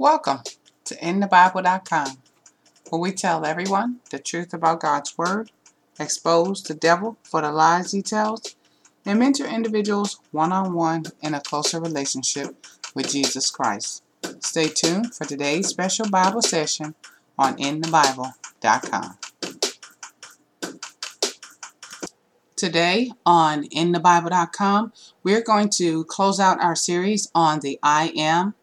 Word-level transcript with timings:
Welcome 0.00 0.40
to 0.86 0.96
InTheBible.com, 0.96 2.22
where 2.88 3.00
we 3.02 3.12
tell 3.12 3.44
everyone 3.44 4.00
the 4.10 4.18
truth 4.18 4.54
about 4.54 4.80
God's 4.80 5.18
Word, 5.18 5.50
expose 5.98 6.62
the 6.62 6.72
devil 6.72 7.18
for 7.22 7.42
the 7.42 7.52
lies 7.52 7.92
he 7.92 8.00
tells, 8.00 8.56
and 9.04 9.18
mentor 9.18 9.44
individuals 9.44 10.18
one 10.30 10.52
on 10.52 10.72
one 10.72 11.04
in 11.20 11.34
a 11.34 11.40
closer 11.42 11.78
relationship 11.78 12.66
with 12.94 13.10
Jesus 13.10 13.50
Christ. 13.50 14.02
Stay 14.38 14.68
tuned 14.68 15.14
for 15.14 15.26
today's 15.26 15.68
special 15.68 16.08
Bible 16.08 16.40
session 16.40 16.94
on 17.38 17.58
InTheBible.com. 17.58 19.18
Today 22.56 23.12
on 23.26 23.64
InTheBible.com, 23.68 24.94
we're 25.22 25.42
going 25.42 25.68
to 25.68 26.04
close 26.04 26.40
out 26.40 26.58
our 26.62 26.74
series 26.74 27.30
on 27.34 27.60
the 27.60 27.78
I 27.82 28.14
Am, 28.16 28.54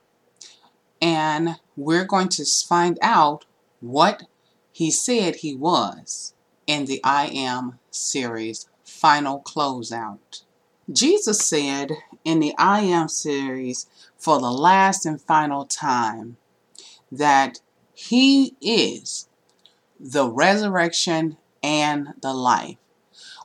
and 1.01 1.59
we're 1.75 2.05
going 2.05 2.29
to 2.29 2.45
find 2.45 2.97
out 3.01 3.45
what 3.79 4.23
he 4.71 4.91
said 4.91 5.37
he 5.37 5.55
was 5.55 6.33
in 6.65 6.85
the 6.85 7.01
I 7.03 7.27
Am 7.27 7.79
series 7.91 8.67
final 8.83 9.41
closeout. 9.41 10.43
Jesus 10.91 11.45
said 11.47 11.91
in 12.23 12.39
the 12.39 12.53
I 12.57 12.81
Am 12.81 13.07
series 13.07 13.87
for 14.17 14.39
the 14.39 14.51
last 14.51 15.05
and 15.05 15.21
final 15.21 15.65
time 15.65 16.37
that 17.11 17.59
he 17.93 18.55
is 18.61 19.27
the 19.99 20.29
resurrection 20.29 21.37
and 21.63 22.09
the 22.21 22.33
life. 22.33 22.77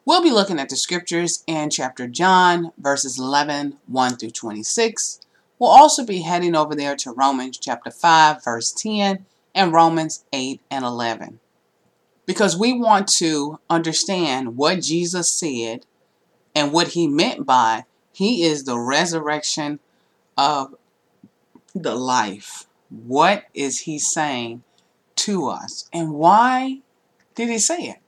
We'll 0.04 0.22
be 0.22 0.30
looking 0.30 0.58
at 0.58 0.68
the 0.68 0.76
scriptures 0.76 1.44
in 1.46 1.70
chapter 1.70 2.06
John, 2.06 2.72
verses 2.76 3.18
11, 3.18 3.78
1 3.86 4.16
through 4.16 4.30
26. 4.30 5.20
We'll 5.62 5.70
also 5.70 6.04
be 6.04 6.22
heading 6.22 6.56
over 6.56 6.74
there 6.74 6.96
to 6.96 7.12
Romans 7.12 7.56
chapter 7.56 7.92
5, 7.92 8.42
verse 8.42 8.72
10, 8.72 9.24
and 9.54 9.72
Romans 9.72 10.24
8 10.32 10.60
and 10.72 10.84
11. 10.84 11.38
Because 12.26 12.58
we 12.58 12.72
want 12.72 13.06
to 13.18 13.60
understand 13.70 14.56
what 14.56 14.82
Jesus 14.82 15.30
said 15.30 15.86
and 16.52 16.72
what 16.72 16.88
he 16.88 17.06
meant 17.06 17.46
by 17.46 17.84
he 18.12 18.42
is 18.42 18.64
the 18.64 18.76
resurrection 18.76 19.78
of 20.36 20.74
the 21.76 21.94
life. 21.94 22.66
What 22.90 23.44
is 23.54 23.82
he 23.82 24.00
saying 24.00 24.64
to 25.14 25.46
us? 25.46 25.88
And 25.92 26.14
why 26.14 26.80
did 27.36 27.48
he 27.48 27.60
say 27.60 27.82
it? 27.82 27.98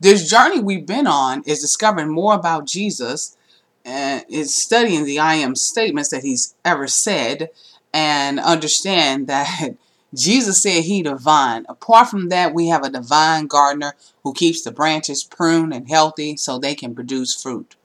This 0.00 0.30
journey 0.30 0.60
we've 0.60 0.86
been 0.86 1.06
on 1.06 1.42
is 1.42 1.60
discovering 1.60 2.08
more 2.08 2.32
about 2.32 2.66
Jesus 2.66 3.36
and 3.84 4.24
is 4.28 4.54
studying 4.54 5.04
the 5.04 5.18
I 5.18 5.34
am 5.34 5.54
statements 5.54 6.10
that 6.10 6.22
he's 6.22 6.54
ever 6.64 6.86
said 6.86 7.50
and 7.92 8.40
understand 8.40 9.26
that 9.28 9.76
Jesus 10.14 10.62
said 10.62 10.84
he 10.84 11.02
divine. 11.02 11.64
Apart 11.68 12.08
from 12.08 12.28
that, 12.28 12.54
we 12.54 12.68
have 12.68 12.84
a 12.84 12.90
divine 12.90 13.46
gardener 13.46 13.94
who 14.22 14.34
keeps 14.34 14.62
the 14.62 14.70
branches 14.70 15.24
pruned 15.24 15.72
and 15.72 15.88
healthy 15.88 16.36
so 16.36 16.58
they 16.58 16.74
can 16.74 16.94
produce 16.94 17.40
fruit. 17.40 17.76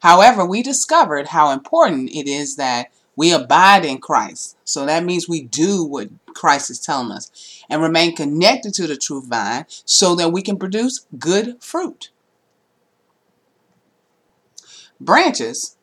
However, 0.00 0.44
we 0.44 0.62
discovered 0.62 1.28
how 1.28 1.50
important 1.50 2.10
it 2.10 2.26
is 2.26 2.56
that 2.56 2.90
we 3.16 3.32
abide 3.32 3.84
in 3.84 3.98
Christ. 3.98 4.56
So 4.64 4.86
that 4.86 5.04
means 5.04 5.28
we 5.28 5.42
do 5.42 5.84
what 5.84 6.08
Christ 6.34 6.70
is 6.70 6.80
telling 6.80 7.12
us 7.12 7.62
and 7.68 7.82
remain 7.82 8.16
connected 8.16 8.72
to 8.74 8.86
the 8.86 8.96
true 8.96 9.22
vine 9.22 9.66
so 9.68 10.14
that 10.14 10.32
we 10.32 10.42
can 10.42 10.58
produce 10.58 11.06
good 11.18 11.62
fruit. 11.62 12.10
Branches 15.00 15.76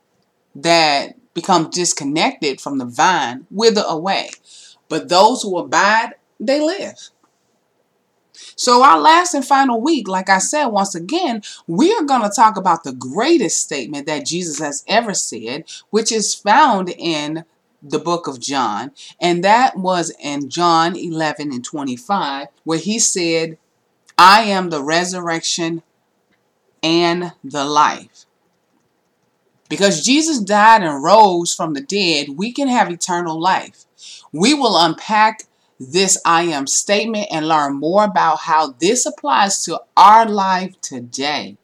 that 0.55 1.15
become 1.33 1.69
disconnected 1.69 2.59
from 2.59 2.77
the 2.77 2.85
vine 2.85 3.45
wither 3.51 3.83
away, 3.87 4.29
but 4.89 5.09
those 5.09 5.43
who 5.43 5.57
abide, 5.57 6.13
they 6.39 6.59
live. 6.59 7.09
So, 8.55 8.83
our 8.83 8.99
last 8.99 9.33
and 9.33 9.45
final 9.45 9.81
week, 9.81 10.07
like 10.07 10.29
I 10.29 10.37
said 10.37 10.67
once 10.67 10.93
again, 10.95 11.41
we 11.65 11.93
are 11.93 12.03
going 12.03 12.21
to 12.21 12.35
talk 12.35 12.57
about 12.57 12.83
the 12.83 12.93
greatest 12.93 13.59
statement 13.59 14.05
that 14.05 14.25
Jesus 14.25 14.59
has 14.59 14.83
ever 14.87 15.13
said, 15.13 15.65
which 15.89 16.11
is 16.11 16.35
found 16.35 16.89
in 16.89 17.45
the 17.81 17.99
book 17.99 18.27
of 18.27 18.39
John. 18.39 18.91
And 19.19 19.43
that 19.43 19.77
was 19.77 20.13
in 20.21 20.49
John 20.49 20.95
11 20.95 21.51
and 21.51 21.63
25, 21.63 22.47
where 22.63 22.79
he 22.79 22.99
said, 22.99 23.57
I 24.17 24.43
am 24.43 24.69
the 24.69 24.83
resurrection 24.83 25.83
and 26.83 27.33
the 27.43 27.65
life. 27.65 28.26
Because 29.69 30.05
Jesus 30.05 30.39
died 30.39 30.83
and 30.83 31.03
rose 31.03 31.53
from 31.53 31.73
the 31.73 31.81
dead, 31.81 32.37
we 32.37 32.51
can 32.51 32.67
have 32.67 32.89
eternal 32.89 33.39
life. 33.39 33.85
We 34.31 34.53
will 34.53 34.77
unpack 34.77 35.43
this 35.79 36.19
I 36.25 36.43
am 36.43 36.67
statement 36.67 37.27
and 37.31 37.47
learn 37.47 37.75
more 37.75 38.03
about 38.03 38.41
how 38.41 38.71
this 38.79 39.05
applies 39.05 39.63
to 39.65 39.81
our 39.95 40.27
life 40.27 40.79
today. 40.81 41.57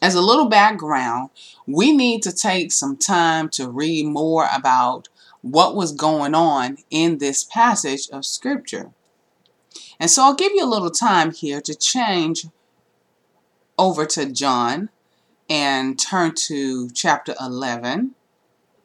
As 0.00 0.14
a 0.14 0.20
little 0.20 0.46
background, 0.46 1.30
we 1.66 1.92
need 1.92 2.22
to 2.22 2.32
take 2.32 2.70
some 2.70 2.96
time 2.96 3.48
to 3.50 3.68
read 3.68 4.06
more 4.06 4.48
about 4.54 5.08
what 5.40 5.74
was 5.74 5.92
going 5.92 6.34
on 6.34 6.78
in 6.90 7.18
this 7.18 7.42
passage 7.44 8.08
of 8.10 8.24
Scripture. 8.24 8.90
And 9.98 10.10
so 10.10 10.22
I'll 10.22 10.34
give 10.34 10.52
you 10.52 10.64
a 10.64 10.66
little 10.66 10.90
time 10.90 11.32
here 11.32 11.60
to 11.62 11.74
change 11.74 12.46
over 13.76 14.06
to 14.06 14.26
John 14.26 14.90
and 15.48 15.98
turn 15.98 16.34
to 16.34 16.90
chapter 16.90 17.34
11. 17.40 18.14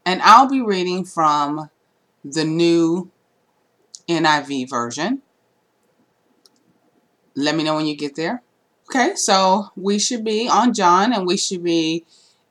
And 0.05 0.21
I'll 0.21 0.49
be 0.49 0.61
reading 0.61 1.05
from 1.05 1.69
the 2.23 2.43
New 2.43 3.11
NIV 4.07 4.69
version. 4.69 5.21
Let 7.35 7.55
me 7.55 7.63
know 7.63 7.75
when 7.75 7.85
you 7.85 7.95
get 7.95 8.15
there. 8.15 8.43
Okay, 8.89 9.15
so 9.15 9.69
we 9.75 9.97
should 9.97 10.23
be 10.23 10.47
on 10.47 10.73
John 10.73 11.13
and 11.13 11.25
we 11.25 11.37
should 11.37 11.63
be 11.63 12.05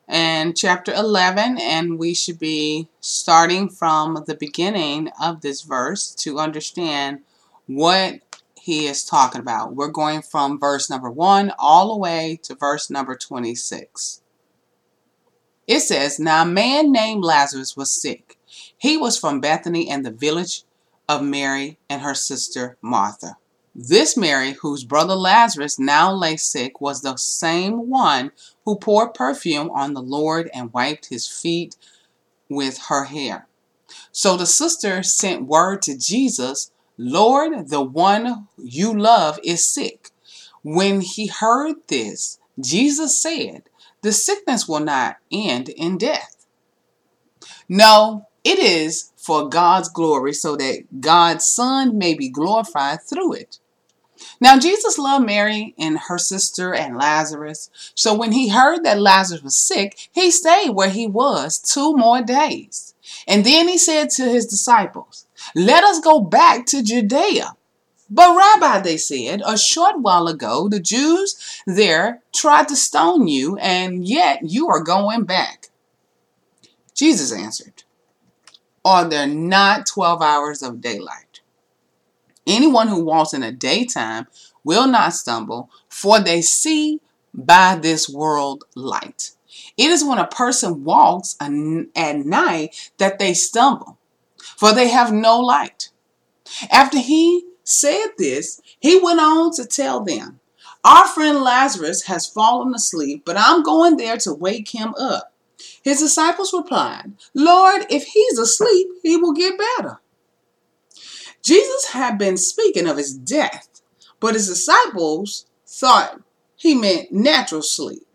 in 0.09 0.55
chapter 0.55 0.93
11 0.93 1.59
and 1.61 1.99
we 1.99 2.15
should 2.15 2.39
be 2.39 2.89
starting 3.01 3.69
from 3.69 4.25
the 4.27 4.35
beginning 4.35 5.11
of 5.23 5.41
this 5.41 5.63
verse 5.63 6.15
to 6.17 6.39
understand 6.39 7.21
what 7.67 8.21
he 8.63 8.87
is 8.87 9.03
talking 9.03 9.41
about. 9.41 9.75
We're 9.75 9.89
going 9.89 10.23
from 10.23 10.61
verse 10.61 10.89
number 10.89 11.11
1 11.11 11.53
all 11.59 11.89
the 11.89 11.99
way 11.99 12.39
to 12.45 12.55
verse 12.55 12.91
number 12.91 13.17
26. 13.17 14.23
It 15.67 15.81
says, 15.81 16.21
Now 16.21 16.43
a 16.43 16.47
man 16.47 16.93
named 16.93 17.25
Lazarus 17.25 17.77
was 17.77 17.91
sick. 17.91 18.39
He 18.79 18.97
was 18.97 19.19
from 19.19 19.41
Bethany 19.41 19.91
and 19.91 20.07
the 20.07 20.13
village 20.13 20.63
of 21.09 21.25
Mary 21.25 21.79
and 21.91 22.03
her 22.03 22.15
sister 22.15 22.77
Martha. 22.81 23.37
This 23.75 24.17
Mary, 24.17 24.53
whose 24.53 24.85
brother 24.85 25.17
Lazarus 25.17 25.81
now 25.81 26.13
lay 26.13 26.37
sick, 26.37 26.81
was 26.81 27.03
the 27.03 27.17
same 27.17 27.91
one 27.91 28.31
who 28.65 28.77
poured 28.77 29.13
perfume 29.13 29.71
on 29.71 29.95
the 29.95 30.03
Lord 30.03 30.49
and 30.55 30.73
wiped 30.73 31.09
his 31.09 31.27
feet 31.27 31.75
with 32.49 32.79
her 32.91 33.07
hair. 33.07 33.49
So 34.13 34.37
the 34.37 34.47
sister 34.47 35.03
sent 35.03 35.49
word 35.49 35.83
to 35.83 35.99
Jesus, 35.99 36.71
Lord, 36.99 37.69
the 37.69 37.83
one 37.83 38.49
you 38.59 38.97
love 38.99 39.39
is 39.43 39.67
sick. 39.67 40.11
When 40.63 41.01
he 41.01 41.27
heard 41.27 41.77
this, 41.89 42.39
Jesus 42.61 43.21
said, 43.21 43.65
The 44.03 44.13
sickness 44.13 44.69
will 44.69 44.81
not 44.81 45.17
end 45.31 45.69
in 45.71 45.99
death. 45.99 46.47
No, 47.69 48.27
it 48.45 48.59
is 48.59 49.13
for 49.17 49.49
God's 49.49 49.89
glory 49.89 50.33
so 50.33 50.57
that 50.57 51.01
God's 51.01 51.45
Son 51.45 51.97
may 51.97 52.15
be 52.15 52.29
glorified 52.29 53.03
through 53.03 53.35
it. 53.35 53.59
Now, 54.41 54.59
Jesus 54.59 54.99
loved 54.99 55.27
Mary 55.27 55.75
and 55.79 55.99
her 55.99 56.19
sister 56.19 56.75
and 56.75 56.97
Lazarus. 56.97 57.71
So 57.95 58.15
when 58.15 58.33
he 58.33 58.49
heard 58.49 58.85
that 58.85 59.01
Lazarus 59.01 59.43
was 59.43 59.57
sick, 59.57 60.09
he 60.13 60.31
stayed 60.31 60.71
where 60.71 60.91
he 60.91 61.07
was 61.07 61.59
two 61.59 61.97
more 61.97 62.23
days. 62.23 62.95
And 63.27 63.45
then 63.45 63.69
he 63.69 63.79
said 63.79 64.11
to 64.11 64.25
his 64.25 64.47
disciples, 64.47 65.27
Let 65.55 65.85
us 65.85 66.01
go 66.01 66.21
back 66.21 66.67
to 66.67 66.83
Judea. 66.83 67.57
But, 68.11 68.37
Rabbi, 68.37 68.81
they 68.81 68.99
said, 68.99 69.43
a 69.47 69.57
short 69.57 70.01
while 70.01 70.29
ago, 70.29 70.69
the 70.69 70.81
Jews 70.81 71.63
there 71.67 72.21
tried 72.35 72.69
to 72.69 72.77
stone 72.77 73.27
you, 73.27 73.57
and 73.57 74.07
yet 74.07 74.41
you 74.43 74.69
are 74.69 74.83
going 74.83 75.25
back. 75.25 75.69
Jesus 76.95 77.33
answered, 77.33 77.85
Are 78.85 79.09
there 79.09 79.27
not 79.27 79.87
12 79.87 80.21
hours 80.21 80.63
of 80.63 80.83
daylight? 80.83 81.41
Anyone 82.47 82.89
who 82.89 83.03
walks 83.03 83.33
in 83.33 83.41
the 83.41 83.53
daytime 83.53 84.27
will 84.65 84.87
not 84.87 85.15
stumble, 85.15 85.71
for 85.89 86.21
they 86.21 86.43
see 86.43 87.01
by 87.33 87.77
this 87.81 88.09
world 88.09 88.65
light. 88.75 89.31
It 89.77 89.91
is 89.91 90.05
when 90.05 90.19
a 90.19 90.27
person 90.27 90.85
walks 90.85 91.37
at 91.41 91.51
night 91.51 92.91
that 92.99 93.19
they 93.19 93.35
stumble, 93.35 93.99
for 94.57 94.73
they 94.73 94.89
have 94.89 95.13
no 95.13 95.39
light. 95.39 95.91
After 96.71 96.99
he 96.99 97.45
said 97.65 98.09
this, 98.19 98.61
he 98.81 98.99
went 98.99 99.21
on 99.21 99.53
to 99.55 99.65
tell 99.65 100.03
them, 100.03 100.41
Our 100.85 101.07
friend 101.07 101.41
Lazarus 101.43 102.05
has 102.05 102.27
fallen 102.27 102.75
asleep, 102.75 103.23
but 103.25 103.37
I'm 103.39 103.63
going 103.63 103.97
there 103.97 104.17
to 104.19 104.35
wake 104.35 104.71
him 104.71 104.95
up. 104.99 105.33
His 105.83 106.01
disciples 106.01 106.53
replied, 106.53 107.13
Lord, 107.35 107.87
if 107.91 108.05
he's 108.05 108.39
asleep, 108.39 108.89
he 109.03 109.17
will 109.17 109.33
get 109.33 109.59
better. 109.59 110.01
Jesus 111.43 111.89
had 111.91 112.19
been 112.19 112.37
speaking 112.37 112.87
of 112.87 112.97
his 112.97 113.13
death, 113.17 113.83
but 114.21 114.35
his 114.35 114.49
disciples 114.49 115.47
thought 115.67 116.21
he 116.57 116.75
meant 116.75 117.13
natural 117.13 117.63
sleep. 117.63 118.07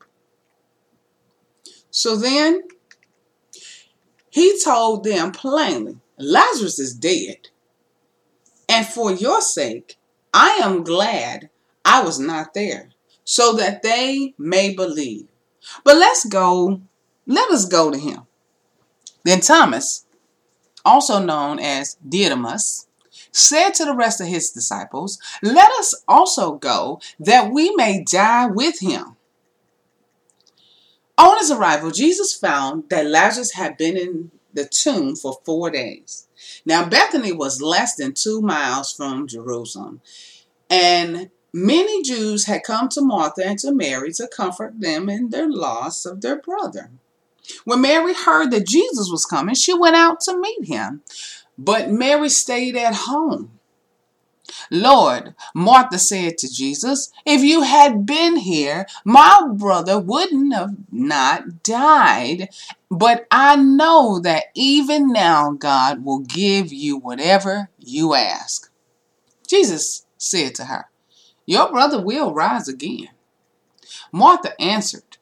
So 1.92 2.16
then 2.16 2.64
he 4.30 4.60
told 4.64 5.04
them 5.04 5.32
plainly, 5.32 5.98
Lazarus 6.18 6.80
is 6.80 6.94
dead. 6.94 7.50
And 8.70 8.86
for 8.86 9.12
your 9.12 9.42
sake, 9.42 9.98
I 10.34 10.60
am 10.64 10.84
glad 10.84 11.50
I 11.86 12.04
was 12.04 12.20
not 12.20 12.54
there, 12.54 12.90
so 13.24 13.54
that 13.54 13.82
they 13.82 14.34
may 14.38 14.74
believe. 14.74 15.28
But 15.84 15.98
let's 15.98 16.26
go, 16.26 16.82
let 17.26 17.50
us 17.52 17.66
go 17.66 17.92
to 17.92 17.98
him. 17.98 18.24
Then 19.24 19.42
Thomas, 19.42 20.06
also 20.84 21.20
known 21.20 21.60
as 21.60 21.98
Didymus, 22.08 22.88
said 23.32 23.72
to 23.76 23.86
the 23.86 23.96
rest 23.96 24.20
of 24.22 24.28
his 24.28 24.52
disciples, 24.52 25.20
Let 25.42 25.72
us 25.74 25.94
also 26.08 26.54
go, 26.56 27.00
that 27.20 27.52
we 27.52 27.74
may 27.76 28.04
die 28.04 28.48
with 28.48 28.80
him. 28.80 29.16
On 31.18 31.38
his 31.40 31.52
arrival, 31.52 31.92
Jesus 31.92 32.34
found 32.34 32.90
that 32.90 33.06
Lazarus 33.06 33.54
had 33.54 33.76
been 33.78 33.98
in 33.98 34.32
the 34.58 34.66
tomb 34.66 35.16
for 35.16 35.40
four 35.46 35.70
days. 35.70 36.28
Now, 36.66 36.90
Bethany 36.90 37.32
was 37.32 37.62
less 37.62 37.96
than 37.96 38.14
two 38.14 38.42
miles 38.42 38.92
from 38.92 39.28
Jerusalem, 39.28 40.02
and 40.70 41.30
many 41.54 42.02
Jews 42.02 42.46
had 42.46 42.64
come 42.64 42.90
to 42.90 43.02
Martha 43.02 43.46
and 43.46 43.60
to 43.60 43.72
Mary 43.72 44.12
to 44.14 44.28
comfort 44.28 44.82
them 44.82 45.10
in 45.10 45.30
their 45.30 45.48
loss 45.48 46.06
of 46.06 46.22
their 46.22 46.42
brother. 46.42 46.90
When 47.66 47.82
Mary 47.82 48.14
heard 48.14 48.52
that 48.52 48.68
Jesus 48.68 49.10
was 49.10 49.26
coming, 49.26 49.56
she 49.56 49.74
went 49.74 49.96
out 49.96 50.20
to 50.22 50.38
meet 50.38 50.66
him, 50.66 51.04
but 51.58 51.92
Mary 51.92 52.30
stayed 52.30 52.76
at 52.76 52.96
home. 52.96 53.57
Lord, 54.70 55.36
Martha 55.54 56.00
said 56.00 56.38
to 56.40 56.52
Jesus, 56.52 57.12
if 57.26 57.42
you 57.42 57.62
had 57.64 58.06
been 58.06 58.38
here, 58.38 58.86
my 59.06 59.48
brother 59.54 60.00
wouldn't 60.00 60.54
have 60.54 60.76
not 60.92 61.64
died. 61.64 62.50
But 62.90 63.28
I 63.32 63.56
know 63.56 64.20
that 64.20 64.46
even 64.56 65.12
now 65.12 65.52
God 65.52 66.04
will 66.04 66.20
give 66.20 66.72
you 66.72 66.98
whatever 66.98 67.70
you 67.80 68.14
ask. 68.14 68.72
Jesus 69.48 70.06
said 70.18 70.56
to 70.56 70.66
her, 70.66 70.86
Your 71.46 71.70
brother 71.70 72.02
will 72.02 72.34
rise 72.34 72.68
again. 72.68 73.10
Martha 74.12 74.60
answered, 74.62 75.18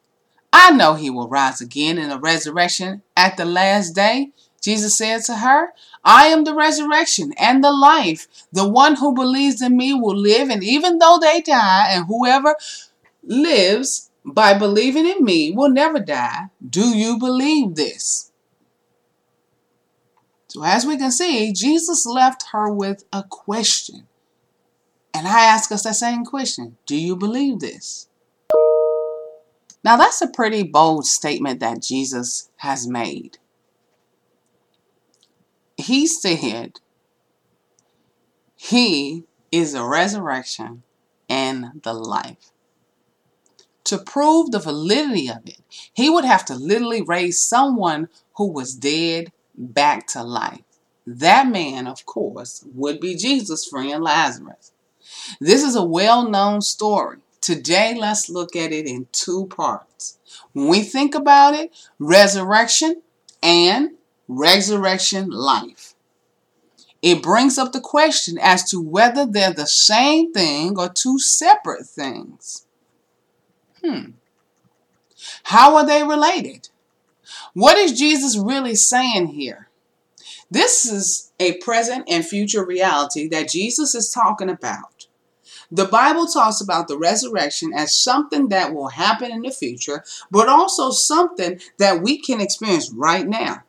I 0.52 0.70
know 0.70 0.94
he 0.94 1.10
will 1.10 1.28
rise 1.28 1.60
again 1.60 1.98
in 1.98 2.08
the 2.08 2.18
resurrection 2.18 3.02
at 3.16 3.36
the 3.36 3.44
last 3.44 3.90
day. 3.94 4.30
Jesus 4.62 4.96
said 4.96 5.22
to 5.24 5.36
her, 5.36 5.72
I 6.06 6.26
am 6.28 6.44
the 6.44 6.54
resurrection 6.54 7.32
and 7.36 7.64
the 7.64 7.72
life. 7.72 8.28
The 8.52 8.68
one 8.68 8.94
who 8.94 9.12
believes 9.12 9.60
in 9.60 9.76
me 9.76 9.92
will 9.92 10.16
live, 10.16 10.48
and 10.48 10.62
even 10.62 10.98
though 10.98 11.18
they 11.20 11.40
die, 11.40 11.88
and 11.90 12.06
whoever 12.06 12.54
lives 13.24 14.08
by 14.24 14.56
believing 14.56 15.04
in 15.04 15.24
me 15.24 15.50
will 15.50 15.68
never 15.68 15.98
die. 15.98 16.46
Do 16.66 16.96
you 16.96 17.18
believe 17.18 17.74
this? 17.74 18.30
So, 20.46 20.62
as 20.62 20.86
we 20.86 20.96
can 20.96 21.10
see, 21.10 21.52
Jesus 21.52 22.06
left 22.06 22.46
her 22.52 22.72
with 22.72 23.04
a 23.12 23.24
question. 23.24 24.06
And 25.12 25.26
I 25.26 25.44
ask 25.44 25.72
us 25.72 25.82
that 25.82 25.96
same 25.96 26.24
question 26.24 26.76
Do 26.86 26.96
you 26.96 27.16
believe 27.16 27.58
this? 27.58 28.06
Now, 29.82 29.96
that's 29.96 30.22
a 30.22 30.28
pretty 30.28 30.62
bold 30.62 31.04
statement 31.06 31.58
that 31.60 31.82
Jesus 31.82 32.48
has 32.58 32.86
made 32.86 33.38
he 35.76 36.06
said 36.06 36.80
he 38.56 39.24
is 39.52 39.72
the 39.72 39.84
resurrection 39.84 40.82
and 41.28 41.82
the 41.82 41.92
life. 41.92 42.50
To 43.84 43.98
prove 43.98 44.50
the 44.50 44.58
validity 44.58 45.28
of 45.28 45.46
it, 45.46 45.60
he 45.92 46.10
would 46.10 46.24
have 46.24 46.44
to 46.46 46.54
literally 46.54 47.02
raise 47.02 47.38
someone 47.38 48.08
who 48.34 48.48
was 48.48 48.74
dead 48.74 49.32
back 49.56 50.06
to 50.08 50.24
life. 50.24 50.62
That 51.06 51.48
man, 51.48 51.86
of 51.86 52.04
course, 52.04 52.64
would 52.74 52.98
be 52.98 53.14
Jesus' 53.14 53.66
friend 53.66 54.02
Lazarus. 54.02 54.72
This 55.40 55.62
is 55.62 55.76
a 55.76 55.84
well 55.84 56.28
known 56.28 56.62
story. 56.62 57.18
Today, 57.40 57.96
let's 57.96 58.28
look 58.28 58.56
at 58.56 58.72
it 58.72 58.86
in 58.86 59.06
two 59.12 59.46
parts. 59.46 60.18
When 60.52 60.66
we 60.66 60.82
think 60.82 61.14
about 61.14 61.54
it, 61.54 61.72
resurrection 62.00 63.02
and 63.40 63.90
resurrection 64.28 65.30
life. 65.30 65.94
It 67.02 67.22
brings 67.22 67.58
up 67.58 67.72
the 67.72 67.80
question 67.80 68.38
as 68.40 68.68
to 68.70 68.80
whether 68.80 69.26
they're 69.26 69.52
the 69.52 69.66
same 69.66 70.32
thing 70.32 70.78
or 70.78 70.88
two 70.88 71.18
separate 71.18 71.86
things. 71.86 72.66
Hmm. 73.84 74.12
How 75.44 75.76
are 75.76 75.86
they 75.86 76.02
related? 76.02 76.68
What 77.54 77.78
is 77.78 77.98
Jesus 77.98 78.36
really 78.36 78.74
saying 78.74 79.28
here? 79.28 79.68
This 80.50 80.86
is 80.86 81.32
a 81.40 81.58
present 81.58 82.04
and 82.08 82.24
future 82.24 82.64
reality 82.64 83.28
that 83.28 83.50
Jesus 83.50 83.94
is 83.94 84.10
talking 84.10 84.48
about. 84.48 85.06
The 85.70 85.86
Bible 85.86 86.26
talks 86.26 86.60
about 86.60 86.86
the 86.86 86.98
resurrection 86.98 87.72
as 87.74 87.94
something 87.94 88.48
that 88.48 88.72
will 88.72 88.88
happen 88.88 89.32
in 89.32 89.42
the 89.42 89.50
future, 89.50 90.04
but 90.30 90.48
also 90.48 90.90
something 90.90 91.60
that 91.78 92.02
we 92.02 92.18
can 92.18 92.40
experience 92.40 92.92
right 92.92 93.26
now. 93.26 93.64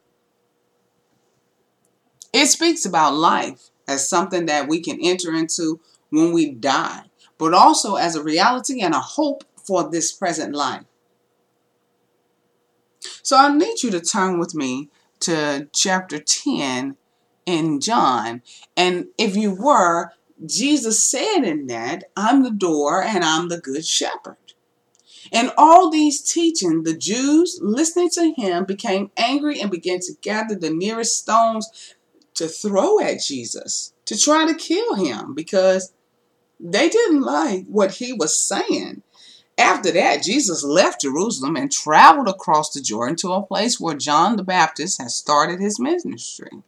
It 2.37 2.49
speaks 2.49 2.85
about 2.85 3.15
life 3.15 3.71
as 3.87 4.07
something 4.07 4.45
that 4.45 4.67
we 4.67 4.79
can 4.79 4.99
enter 5.01 5.33
into 5.33 5.79
when 6.11 6.31
we 6.31 6.51
die, 6.51 7.05
but 7.39 7.55
also 7.55 7.95
as 7.95 8.15
a 8.15 8.21
reality 8.21 8.79
and 8.79 8.93
a 8.93 8.99
hope 8.99 9.43
for 9.65 9.89
this 9.89 10.11
present 10.11 10.53
life. 10.53 10.83
So 13.23 13.37
I 13.37 13.51
need 13.51 13.81
you 13.81 13.89
to 13.89 13.99
turn 13.99 14.37
with 14.37 14.53
me 14.53 14.89
to 15.21 15.67
chapter 15.73 16.19
10 16.19 16.95
in 17.47 17.81
John. 17.81 18.43
And 18.75 19.07
if 19.17 19.35
you 19.35 19.55
were, 19.55 20.11
Jesus 20.45 21.03
said 21.03 21.39
in 21.39 21.65
that, 21.67 22.03
I'm 22.15 22.43
the 22.43 22.51
door 22.51 23.01
and 23.01 23.23
I'm 23.23 23.49
the 23.49 23.59
good 23.59 23.83
shepherd. 23.83 24.37
And 25.33 25.51
all 25.57 25.89
these 25.89 26.21
teaching, 26.21 26.83
the 26.83 26.95
Jews 26.95 27.59
listening 27.61 28.11
to 28.11 28.33
him 28.37 28.63
became 28.63 29.09
angry 29.17 29.59
and 29.59 29.71
began 29.71 29.99
to 30.01 30.13
gather 30.21 30.55
the 30.55 30.69
nearest 30.69 31.17
stones 31.17 31.95
to 32.37 32.47
throw 32.47 32.99
at 32.99 33.21
Jesus 33.21 33.93
to 34.05 34.17
try 34.17 34.45
to 34.47 34.55
kill 34.55 34.95
him 34.95 35.33
because 35.33 35.93
they 36.59 36.89
didn't 36.89 37.21
like 37.21 37.65
what 37.67 37.95
he 37.95 38.13
was 38.13 38.39
saying. 38.39 39.03
After 39.57 39.91
that, 39.91 40.23
Jesus 40.23 40.63
left 40.63 41.01
Jerusalem 41.01 41.55
and 41.55 41.71
traveled 41.71 42.27
across 42.27 42.71
the 42.71 42.81
Jordan 42.81 43.15
to 43.17 43.31
a 43.31 43.45
place 43.45 43.79
where 43.79 43.95
John 43.95 44.35
the 44.35 44.43
Baptist 44.43 45.01
had 45.01 45.09
started 45.09 45.59
his 45.59 45.79
ministry. 45.79 46.61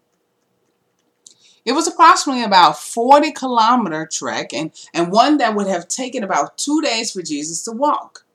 It 1.65 1.73
was 1.73 1.88
approximately 1.88 2.43
about 2.43 2.79
40 2.79 3.31
kilometer 3.31 4.09
trek 4.11 4.53
and, 4.53 4.71
and 4.93 5.11
one 5.11 5.38
that 5.38 5.55
would 5.55 5.67
have 5.67 5.88
taken 5.88 6.23
about 6.23 6.57
two 6.57 6.81
days 6.81 7.11
for 7.11 7.21
Jesus 7.21 7.63
to 7.63 7.71
walk. 7.71 8.25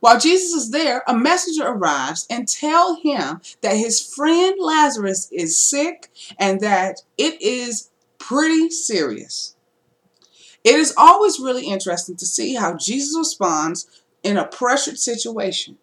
While 0.00 0.18
Jesus 0.18 0.52
is 0.52 0.70
there, 0.70 1.02
a 1.06 1.16
messenger 1.16 1.66
arrives 1.66 2.26
and 2.30 2.46
tell 2.46 2.96
him 2.96 3.40
that 3.62 3.76
his 3.76 4.00
friend 4.00 4.56
Lazarus 4.58 5.28
is 5.32 5.58
sick 5.58 6.10
and 6.38 6.60
that 6.60 7.02
it 7.16 7.40
is 7.40 7.90
pretty 8.18 8.70
serious. 8.70 9.56
It 10.64 10.74
is 10.74 10.94
always 10.96 11.40
really 11.40 11.66
interesting 11.66 12.16
to 12.16 12.26
see 12.26 12.54
how 12.54 12.76
Jesus 12.76 13.16
responds 13.16 14.02
in 14.22 14.36
a 14.36 14.46
pressured 14.46 14.98
situation. 14.98 15.78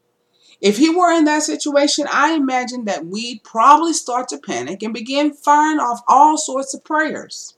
If 0.61 0.77
he 0.77 0.89
were 0.89 1.11
in 1.11 1.25
that 1.25 1.43
situation, 1.43 2.07
I 2.11 2.33
imagine 2.33 2.85
that 2.85 3.05
we'd 3.05 3.43
probably 3.43 3.93
start 3.93 4.29
to 4.29 4.37
panic 4.37 4.83
and 4.83 4.93
begin 4.93 5.33
firing 5.33 5.79
off 5.79 6.01
all 6.07 6.37
sorts 6.37 6.73
of 6.73 6.83
prayers. 6.83 7.55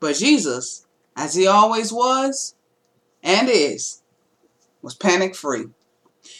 But 0.00 0.16
Jesus, 0.16 0.86
as 1.16 1.34
he 1.34 1.46
always 1.46 1.92
was 1.92 2.54
and 3.22 3.48
is, 3.48 4.02
was 4.86 4.94
panic 4.94 5.34
free. 5.34 5.64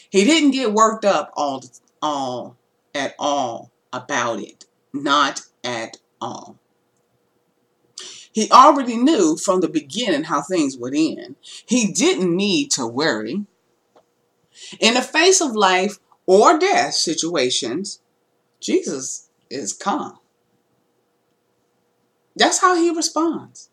He 0.08 0.22
didn't 0.22 0.52
get 0.52 0.72
worked 0.72 1.04
up 1.04 1.32
all, 1.36 1.64
all 2.00 2.56
at 2.94 3.16
all 3.18 3.72
about 3.92 4.38
it. 4.38 4.66
Not 4.92 5.42
at 5.64 5.96
all. 6.20 6.56
He 8.30 8.48
already 8.52 8.96
knew 8.96 9.36
from 9.36 9.62
the 9.62 9.68
beginning 9.68 10.24
how 10.24 10.42
things 10.42 10.76
would 10.76 10.94
end. 10.94 11.34
He 11.66 11.90
didn't 11.90 12.36
need 12.36 12.70
to 12.72 12.86
worry. 12.86 13.46
In 14.78 14.94
the 14.94 15.02
face 15.02 15.40
of 15.40 15.56
life 15.56 15.98
or 16.24 16.56
death 16.56 16.94
situations, 16.94 18.00
Jesus 18.60 19.28
is 19.50 19.72
calm. 19.72 20.20
That's 22.36 22.60
how 22.60 22.76
he 22.76 22.90
responds. 22.90 23.70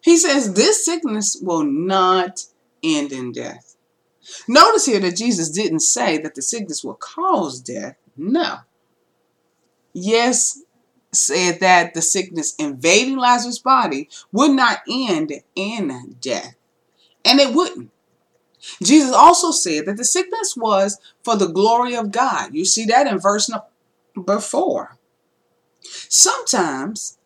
He 0.00 0.16
says, 0.16 0.54
This 0.54 0.84
sickness 0.84 1.36
will 1.42 1.64
not 1.64 2.44
end 2.84 3.10
in 3.10 3.32
death. 3.32 3.71
Notice 4.48 4.86
here 4.86 5.00
that 5.00 5.16
Jesus 5.16 5.50
didn't 5.50 5.80
say 5.80 6.18
that 6.18 6.34
the 6.34 6.42
sickness 6.42 6.84
will 6.84 6.94
cause 6.94 7.60
death. 7.60 7.96
No. 8.16 8.58
Yes, 9.92 10.62
said 11.12 11.60
that 11.60 11.94
the 11.94 12.02
sickness 12.02 12.54
invading 12.58 13.18
Lazarus' 13.18 13.58
body 13.58 14.08
would 14.32 14.52
not 14.52 14.78
end 14.88 15.32
in 15.54 16.16
death. 16.20 16.56
And 17.24 17.38
it 17.38 17.54
wouldn't. 17.54 17.90
Jesus 18.82 19.12
also 19.12 19.50
said 19.50 19.86
that 19.86 19.96
the 19.96 20.04
sickness 20.04 20.56
was 20.56 20.98
for 21.24 21.36
the 21.36 21.48
glory 21.48 21.94
of 21.94 22.12
God. 22.12 22.54
You 22.54 22.64
see 22.64 22.84
that 22.86 23.06
in 23.06 23.18
verse 23.18 23.50
number 24.14 24.38
four. 24.38 24.96
Sometimes 25.82 27.18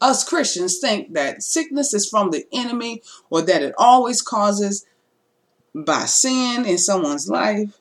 us 0.00 0.28
Christians 0.28 0.78
think 0.78 1.14
that 1.14 1.42
sickness 1.42 1.94
is 1.94 2.08
from 2.08 2.30
the 2.30 2.46
enemy 2.52 3.02
or 3.30 3.42
that 3.42 3.62
it 3.62 3.74
always 3.78 4.22
causes 4.22 4.86
by 5.84 6.06
sin 6.06 6.64
in 6.64 6.78
someone's 6.78 7.28
life. 7.28 7.78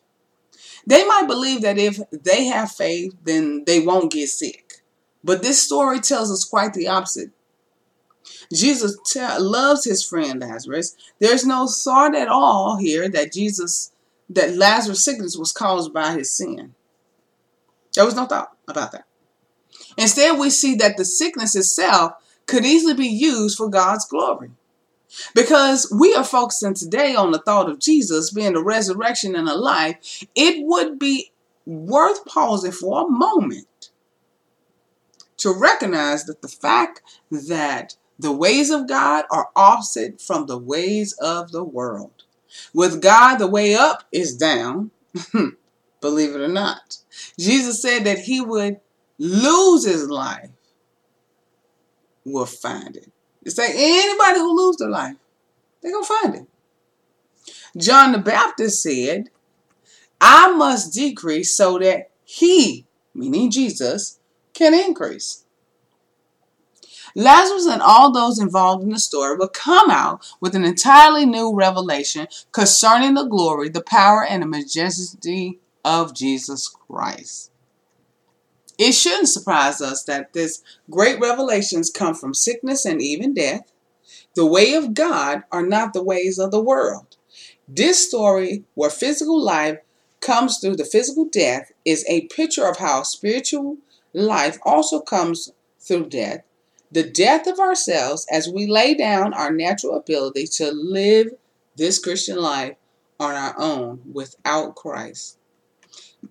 They 0.86 1.06
might 1.06 1.28
believe 1.28 1.62
that 1.62 1.78
if 1.78 2.00
they 2.12 2.46
have 2.46 2.72
faith, 2.72 3.16
then 3.24 3.64
they 3.66 3.80
won't 3.80 4.12
get 4.12 4.28
sick. 4.30 4.82
But 5.24 5.42
this 5.42 5.62
story 5.62 6.00
tells 6.00 6.32
us 6.32 6.44
quite 6.44 6.74
the 6.74 6.88
opposite. 6.88 7.32
Jesus 8.54 8.98
loves 9.40 9.86
his 9.86 10.04
friend 10.04 10.40
Lazarus. 10.40 10.96
There's 11.20 11.46
no 11.46 11.68
thought 11.68 12.16
at 12.16 12.28
all 12.28 12.78
here 12.78 13.10
that 13.10 13.34
Jesus, 13.34 13.92
that 14.30 14.56
Lazarus' 14.56 15.04
sickness 15.04 15.36
was 15.36 15.52
caused 15.52 15.94
by 15.94 16.14
his 16.14 16.36
sin. 16.36 16.75
There 17.96 18.06
was 18.06 18.16
no 18.16 18.25
thought 18.25 18.56
about 18.68 18.92
that. 18.92 19.06
Instead, 19.98 20.38
we 20.38 20.50
see 20.50 20.75
that 20.75 20.98
the 20.98 21.06
sickness 21.06 21.56
itself 21.56 22.14
could 22.46 22.66
easily 22.66 22.94
be 22.94 23.08
used 23.08 23.58
for 23.58 23.70
God's 23.70 24.06
glory. 24.06 24.52
Because 25.34 25.91
we 25.98 26.13
are 26.15 26.24
focusing 26.24 26.74
today 26.74 27.15
on 27.15 27.31
the 27.31 27.39
thought 27.39 27.69
of 27.69 27.79
Jesus 27.79 28.31
being 28.31 28.53
the 28.53 28.63
resurrection 28.63 29.36
and 29.36 29.48
the 29.48 29.55
life, 29.55 30.25
it 30.36 30.65
would 30.65 31.00
be 31.00 31.31
worth 31.65 32.25
pausing 32.25 32.72
for 32.72 33.05
a 33.05 33.10
moment 33.10 33.89
to 35.38 35.51
recognize 35.51 36.25
that 36.25 36.41
the 36.41 36.48
fact 36.48 37.01
that 37.31 37.95
the 38.17 38.31
ways 38.31 38.69
of 38.69 38.88
God 38.88 39.25
are 39.31 39.50
opposite 39.55 40.22
from 40.22 40.45
the 40.45 40.57
ways 40.57 41.13
of 41.19 41.51
the 41.51 41.63
world. 41.63 42.24
With 42.74 43.01
God, 43.01 43.38
the 43.38 43.48
way 43.48 43.75
up 43.75 44.05
is 44.12 44.36
down, 44.38 44.91
believe 46.01 46.34
it 46.34 46.41
or 46.41 46.48
not. 46.48 46.98
Jesus 47.38 47.81
said 47.81 48.05
that 48.05 48.19
he 48.19 48.39
would 48.39 48.79
lose 49.17 49.86
his 49.86 50.07
life 50.07 50.50
will 52.25 52.45
find 52.45 52.95
it. 52.98 53.12
It's 53.46 53.58
like 53.58 53.72
anybody 53.74 54.40
who 54.40 54.58
lose 54.58 54.78
their 54.78 54.90
life, 54.90 55.16
they're 55.82 55.92
going 55.92 56.04
to 56.04 56.14
find 56.22 56.36
it. 56.36 56.48
John 57.78 58.12
the 58.12 58.18
Baptist 58.18 58.82
said, 58.82 59.30
I 60.20 60.52
must 60.52 60.94
decrease 60.94 61.56
so 61.56 61.78
that 61.80 62.10
he, 62.24 62.86
meaning 63.14 63.52
Jesus, 63.52 64.20
can 64.54 64.74
increase. 64.74 65.44
Lazarus 67.16 67.66
and 67.66 67.82
all 67.82 68.12
those 68.12 68.40
involved 68.40 68.84
in 68.84 68.90
the 68.90 69.00
story 69.00 69.38
will 69.38 69.48
come 69.48 69.90
out 69.90 70.25
with 70.42 70.54
an 70.54 70.66
entirely 70.66 71.25
new 71.25 71.54
revelation 71.56 72.28
concerning 72.52 73.14
the 73.14 73.24
glory, 73.24 73.70
the 73.70 73.82
power, 73.82 74.25
and 74.25 74.42
the 74.42 74.48
majesty 74.48 75.60
of 75.86 76.14
Jesus 76.14 76.68
Christ. 76.68 77.52
It 78.77 78.91
shouldn't 78.91 79.29
surprise 79.29 79.82
us 79.82 80.03
that 80.03 80.34
this 80.34 80.62
great 80.89 81.20
revelations 81.20 81.89
come 81.89 82.13
from 82.13 82.34
sickness 82.34 82.86
and 82.86 83.01
even 83.01 83.34
death. 83.34 83.72
The 84.36 84.46
way 84.46 84.74
of 84.74 84.94
God 84.94 85.44
are 85.51 85.65
not 85.65 85.94
the 85.94 86.03
ways 86.03 86.38
of 86.38 86.51
the 86.51 86.62
world. 86.62 87.15
This 87.67 88.05
story, 88.08 88.63
where 88.74 88.89
physical 88.89 89.41
life 89.41 89.79
comes 90.20 90.60
through 90.60 90.75
the 90.75 90.86
physical 90.86 91.25
death, 91.25 91.72
is 91.86 92.05
a 92.08 92.27
picture 92.27 92.67
of 92.67 92.77
how 92.77 93.03
spiritual 93.03 93.77
life 94.13 94.58
also 94.63 95.00
comes 95.00 95.51
through 95.79 96.10
death. 96.10 96.44
The 96.91 97.03
death 97.03 97.48
of 97.48 97.60
ourselves 97.60 98.27
as 98.32 98.50
we 98.50 98.67
lay 98.67 98.94
down 98.94 99.34
our 99.34 99.51
natural 99.51 99.96
ability 99.96 100.48
to 100.55 100.72
live 100.72 101.34
this 101.75 102.00
Christian 102.00 102.38
life 102.38 102.75
on 103.20 103.34
our 103.36 103.55
own 103.58 104.01
without 104.12 104.75
Christ. 104.75 105.38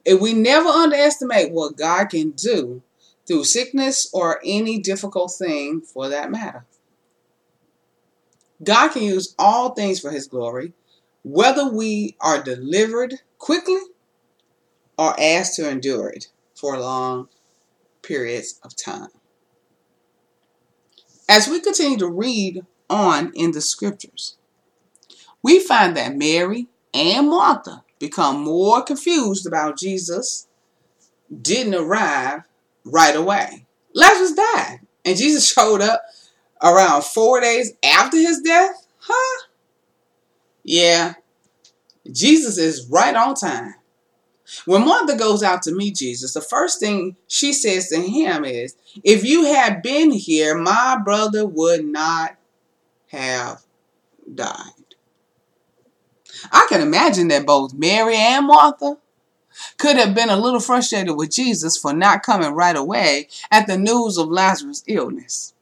If 0.04 0.20
we 0.20 0.32
never 0.32 0.68
underestimate 0.68 1.52
what 1.52 1.76
God 1.76 2.06
can 2.06 2.30
do 2.30 2.82
through 3.26 3.44
sickness 3.44 4.10
or 4.12 4.40
any 4.44 4.78
difficult 4.78 5.32
thing 5.32 5.80
for 5.80 6.08
that 6.08 6.30
matter. 6.30 6.64
God 8.62 8.88
can 8.88 9.02
use 9.02 9.34
all 9.38 9.70
things 9.70 10.00
for 10.00 10.10
his 10.10 10.26
glory, 10.26 10.72
whether 11.22 11.68
we 11.68 12.16
are 12.20 12.42
delivered 12.42 13.14
quickly 13.38 13.80
or 14.98 15.18
asked 15.18 15.56
to 15.56 15.68
endure 15.68 16.08
it 16.08 16.28
for 16.54 16.78
long 16.78 17.28
periods 18.02 18.60
of 18.62 18.76
time. 18.76 19.08
As 21.28 21.48
we 21.48 21.60
continue 21.60 21.98
to 21.98 22.08
read 22.08 22.64
on 22.88 23.32
in 23.34 23.52
the 23.52 23.60
scriptures, 23.60 24.36
we 25.42 25.58
find 25.58 25.96
that 25.96 26.16
Mary 26.16 26.68
and 26.92 27.28
Martha 27.28 27.82
become 28.04 28.42
more 28.42 28.82
confused 28.82 29.46
about 29.46 29.78
Jesus 29.78 30.46
didn't 31.40 31.74
arrive 31.74 32.42
right 32.84 33.16
away. 33.16 33.66
Lazarus 33.94 34.32
died, 34.32 34.80
and 35.04 35.16
Jesus 35.16 35.50
showed 35.52 35.80
up 35.80 36.02
around 36.62 37.04
four 37.04 37.40
days 37.40 37.72
after 37.82 38.16
his 38.16 38.40
death? 38.40 38.86
Huh? 38.98 39.42
Yeah, 40.62 41.14
Jesus 42.10 42.58
is 42.58 42.86
right 42.88 43.14
on 43.14 43.34
time. 43.34 43.74
When 44.66 44.84
Martha 44.84 45.16
goes 45.16 45.42
out 45.42 45.62
to 45.62 45.74
meet 45.74 45.96
Jesus, 45.96 46.34
the 46.34 46.40
first 46.42 46.78
thing 46.78 47.16
she 47.26 47.52
says 47.54 47.88
to 47.88 48.00
him 48.00 48.44
is, 48.44 48.76
If 49.02 49.24
you 49.24 49.44
had 49.44 49.82
been 49.82 50.10
here, 50.10 50.54
my 50.54 50.98
brother 51.02 51.46
would 51.46 51.84
not 51.84 52.36
have 53.08 53.62
died. 54.32 54.83
I 56.52 56.66
can 56.68 56.80
imagine 56.80 57.28
that 57.28 57.46
both 57.46 57.74
Mary 57.74 58.16
and 58.16 58.46
Martha 58.46 58.98
could 59.78 59.96
have 59.96 60.14
been 60.14 60.30
a 60.30 60.36
little 60.36 60.60
frustrated 60.60 61.16
with 61.16 61.30
Jesus 61.30 61.76
for 61.76 61.92
not 61.92 62.22
coming 62.22 62.52
right 62.52 62.76
away 62.76 63.28
at 63.50 63.66
the 63.66 63.78
news 63.78 64.18
of 64.18 64.28
Lazarus' 64.28 64.84
illness. 64.86 65.54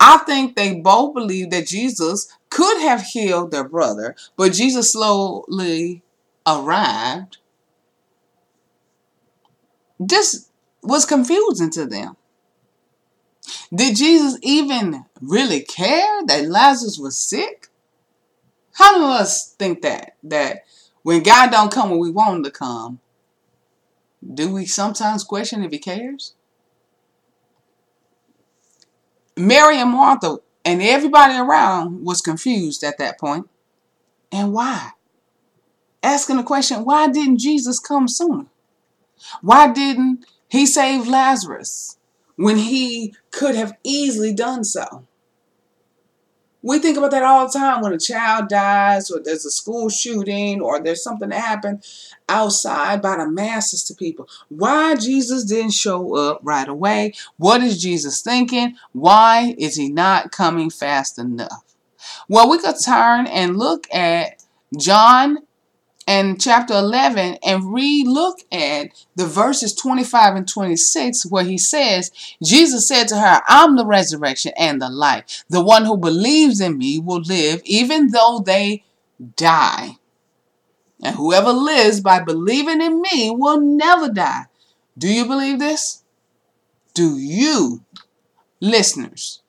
I 0.00 0.18
think 0.18 0.56
they 0.56 0.74
both 0.74 1.14
believed 1.14 1.50
that 1.52 1.66
Jesus 1.66 2.28
could 2.50 2.80
have 2.80 3.02
healed 3.02 3.50
their 3.50 3.68
brother, 3.68 4.16
but 4.36 4.52
Jesus 4.52 4.92
slowly 4.92 6.02
arrived. 6.46 7.38
This 9.98 10.48
was 10.82 11.04
confusing 11.04 11.70
to 11.70 11.86
them. 11.86 12.16
Did 13.74 13.96
Jesus 13.96 14.38
even 14.42 15.04
really 15.20 15.60
care 15.60 16.22
that 16.26 16.48
Lazarus 16.48 16.98
was 16.98 17.18
sick? 17.18 17.68
How 18.74 18.98
do 18.98 19.04
us 19.04 19.54
think 19.54 19.82
that? 19.82 20.16
That 20.22 20.64
when 21.02 21.22
God 21.22 21.50
don't 21.50 21.72
come 21.72 21.90
when 21.90 21.98
we 21.98 22.10
want 22.10 22.36
him 22.36 22.44
to 22.44 22.50
come, 22.50 23.00
do 24.34 24.52
we 24.52 24.66
sometimes 24.66 25.24
question 25.24 25.64
if 25.64 25.72
he 25.72 25.78
cares? 25.78 26.34
Mary 29.36 29.78
and 29.78 29.90
Martha 29.90 30.38
and 30.64 30.82
everybody 30.82 31.36
around 31.36 32.04
was 32.04 32.20
confused 32.20 32.84
at 32.84 32.98
that 32.98 33.18
point. 33.18 33.48
And 34.30 34.52
why? 34.52 34.90
Asking 36.02 36.36
the 36.36 36.42
question, 36.42 36.84
why 36.84 37.08
didn't 37.08 37.38
Jesus 37.38 37.78
come 37.78 38.08
sooner? 38.08 38.46
Why 39.40 39.72
didn't 39.72 40.24
he 40.48 40.66
save 40.66 41.08
Lazarus 41.08 41.98
when 42.36 42.58
he 42.58 43.14
could 43.30 43.54
have 43.54 43.74
easily 43.84 44.34
done 44.34 44.64
so? 44.64 45.06
We 46.62 46.78
think 46.78 46.96
about 46.96 47.10
that 47.10 47.24
all 47.24 47.46
the 47.46 47.58
time 47.58 47.82
when 47.82 47.92
a 47.92 47.98
child 47.98 48.48
dies, 48.48 49.10
or 49.10 49.20
there's 49.20 49.44
a 49.44 49.50
school 49.50 49.88
shooting, 49.88 50.60
or 50.60 50.80
there's 50.80 51.02
something 51.02 51.30
that 51.30 51.40
happened 51.40 51.84
outside 52.28 53.02
by 53.02 53.16
the 53.16 53.28
masses 53.28 53.82
to 53.84 53.94
people. 53.94 54.28
Why 54.48 54.94
Jesus 54.94 55.44
didn't 55.44 55.72
show 55.72 56.14
up 56.16 56.40
right 56.42 56.68
away? 56.68 57.14
What 57.36 57.62
is 57.62 57.82
Jesus 57.82 58.22
thinking? 58.22 58.76
Why 58.92 59.54
is 59.58 59.76
he 59.76 59.88
not 59.88 60.30
coming 60.30 60.70
fast 60.70 61.18
enough? 61.18 61.64
Well, 62.28 62.48
we 62.48 62.58
could 62.58 62.76
turn 62.84 63.26
and 63.26 63.58
look 63.58 63.92
at 63.92 64.42
John 64.78 65.38
and 66.06 66.40
chapter 66.40 66.74
11 66.74 67.38
and 67.44 67.72
re-look 67.72 68.38
at 68.50 68.88
the 69.14 69.26
verses 69.26 69.74
25 69.74 70.36
and 70.36 70.48
26 70.48 71.26
where 71.26 71.44
he 71.44 71.56
says 71.56 72.10
jesus 72.42 72.88
said 72.88 73.06
to 73.08 73.16
her 73.16 73.40
i'm 73.46 73.76
the 73.76 73.86
resurrection 73.86 74.52
and 74.58 74.80
the 74.80 74.88
life. 74.88 75.44
The 75.48 75.62
one 75.62 75.84
who 75.84 75.96
believes 75.96 76.60
in 76.60 76.78
me 76.78 76.98
will 76.98 77.20
live 77.20 77.62
even 77.64 78.08
though 78.08 78.42
they 78.44 78.84
die. 79.36 79.98
And 81.02 81.16
whoever 81.16 81.52
lives 81.52 82.00
by 82.00 82.20
believing 82.20 82.80
in 82.80 83.00
me 83.00 83.30
will 83.30 83.60
never 83.60 84.08
die 84.08 84.44
do 84.96 85.08
you 85.08 85.24
believe 85.24 85.58
this? 85.58 86.02
Do 86.94 87.16
you 87.16 87.84
listeners 88.60 89.42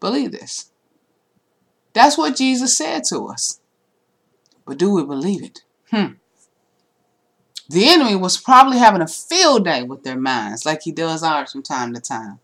believe 0.00 0.32
this? 0.32 0.70
That's 1.92 2.16
what 2.16 2.36
jesus 2.36 2.76
said 2.76 3.04
to 3.04 3.26
us. 3.26 3.60
But 4.66 4.78
do 4.78 4.90
we 4.92 5.04
believe 5.04 5.42
it? 5.42 5.62
Hmm. 5.94 6.14
The 7.68 7.88
enemy 7.88 8.16
was 8.16 8.36
probably 8.36 8.78
having 8.78 9.00
a 9.00 9.06
field 9.06 9.64
day 9.64 9.84
with 9.84 10.02
their 10.02 10.18
minds, 10.18 10.66
like 10.66 10.82
he 10.82 10.90
does 10.90 11.22
ours 11.22 11.52
from 11.52 11.62
time 11.62 11.94
to 11.94 12.00
time, 12.00 12.40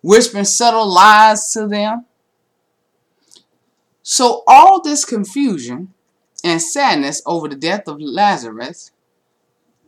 whispering 0.00 0.46
subtle 0.46 0.90
lies 0.90 1.52
to 1.52 1.66
them. 1.66 2.06
So, 4.02 4.42
all 4.46 4.80
this 4.80 5.04
confusion 5.04 5.92
and 6.42 6.62
sadness 6.62 7.20
over 7.26 7.46
the 7.46 7.56
death 7.56 7.86
of 7.86 8.00
Lazarus 8.00 8.90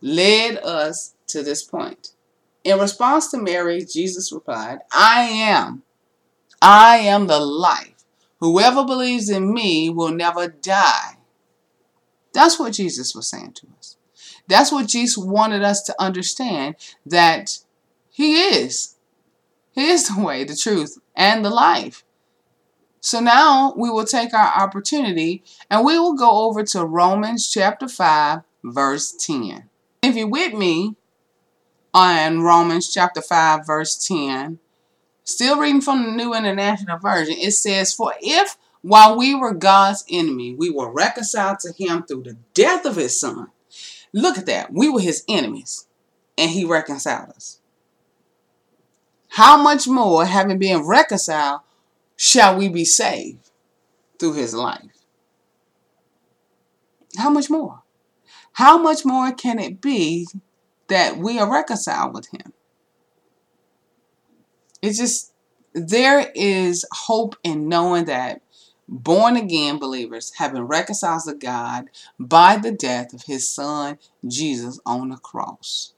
led 0.03 0.59
us 0.59 1.14
to 1.29 1.43
this 1.43 1.62
point. 1.62 2.11
In 2.64 2.79
response 2.79 3.31
to 3.31 3.38
Mary, 3.38 3.83
Jesus 3.83 4.31
replied, 4.31 4.81
I 4.93 5.23
am. 5.23 5.85
I 6.61 6.99
am 6.99 7.29
the 7.29 7.41
life. 7.41 8.05
Whoever 8.41 8.85
believes 8.85 9.31
in 9.31 9.55
me 9.55 9.88
will 9.88 10.11
never 10.11 10.49
die. 10.49 11.13
That's 12.35 12.59
what 12.59 12.75
Jesus 12.75 13.14
was 13.14 13.29
saying 13.29 13.53
to 13.55 13.69
us. 13.79 13.97
That's 14.47 14.71
what 14.71 14.88
Jesus 14.88 15.17
wanted 15.17 15.62
us 15.62 15.83
to 15.85 15.95
understand 15.99 16.76
that 17.07 17.61
He 18.11 18.43
is. 18.43 18.97
He 19.73 19.87
is 19.87 20.09
the 20.09 20.23
way, 20.23 20.45
the 20.45 20.57
truth, 20.57 20.99
and 21.17 21.45
the 21.45 21.50
life. 21.50 22.05
So 23.00 23.21
now 23.21 23.75
we 23.76 23.91
will 23.91 24.05
take 24.05 24.35
our 24.35 24.53
opportunity 24.62 25.43
and 25.71 25.85
we 25.85 25.99
will 25.99 26.14
go 26.14 26.47
over 26.47 26.62
to 26.64 26.85
Romans 26.85 27.50
chapter 27.50 27.88
5, 27.88 28.41
verse 28.64 29.12
10. 29.12 29.69
If 30.03 30.17
you're 30.17 30.29
with 30.29 30.55
me 30.55 30.97
on 31.93 32.41
Romans 32.41 32.93
chapter 32.93 33.21
5, 33.21 33.67
verse 33.67 33.97
10, 34.07 34.59
still 35.23 35.59
reading 35.59 35.81
from 35.81 36.05
the 36.05 36.12
New 36.12 36.35
International 36.35 36.99
Version, 36.99 37.37
it 37.38 37.53
says, 37.53 37.93
For 37.93 38.14
if 38.21 38.57
while 38.85 39.17
we 39.17 39.35
were 39.35 39.55
God's 39.55 40.05
enemy, 40.11 40.55
we 40.55 40.69
were 40.69 40.93
reconciled 40.93 41.59
to 41.61 41.73
him 41.73 42.03
through 42.03 42.25
the 42.25 42.37
death 42.53 42.85
of 42.85 42.97
his 42.97 43.19
son, 43.19 43.49
Look 44.12 44.37
at 44.38 44.47
that. 44.47 44.73
We 44.73 44.91
were 44.91 45.00
his 45.00 45.25
enemies, 45.26 45.88
and 46.38 46.50
he 46.50 46.64
reconciled 46.64 47.31
us. 47.31 47.61
How 49.31 49.57
much 49.61 49.88
more, 49.88 50.26
having 50.26 50.59
been 50.59 50.87
reconciled, 50.87 51.62
shall 52.14 52.57
we 52.57 52.69
be 52.69 52.85
saved 52.85 53.50
through 54.21 54.35
his 54.35 54.55
life? 54.55 55.05
How 57.17 57.31
much 57.31 57.50
more? 57.50 57.83
How 58.53 58.79
much 58.79 59.05
more 59.05 59.33
can 59.33 59.59
it 59.59 59.81
be 59.81 60.29
that 60.87 61.17
we 61.17 61.41
are 61.41 61.50
reconciled 61.50 62.14
with 62.14 62.29
him? 62.29 62.53
It's 64.81 64.99
just, 64.99 65.33
there 65.73 66.31
is 66.37 66.85
hope 66.93 67.35
in 67.43 67.69
knowing 67.69 68.05
that 68.05 68.43
born 68.88 69.37
again 69.37 69.79
believers 69.79 70.33
have 70.37 70.53
been 70.53 70.67
reconciled 70.67 71.23
to 71.26 71.35
God 71.35 71.91
by 72.19 72.57
the 72.57 72.73
death 72.73 73.12
of 73.12 73.25
his 73.25 73.49
son 73.49 73.99
Jesus 74.26 74.81
on 74.85 75.11
the 75.11 75.17
cross. 75.17 75.95